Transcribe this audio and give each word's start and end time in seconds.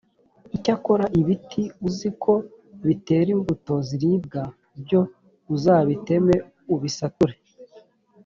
icyakora 0.55 1.05
ibiti 1.19 1.63
uzi 1.87 2.09
ko 2.23 2.33
bitera 2.87 3.29
imbuto 3.35 3.73
ziribwa, 3.87 4.41
byo 4.81 5.01
uzabiteme 5.55 6.35
ubisature, 6.73 7.35